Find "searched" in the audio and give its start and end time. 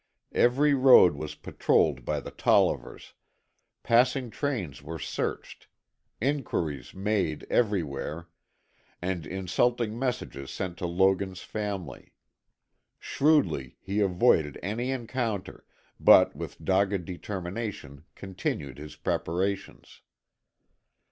4.97-5.67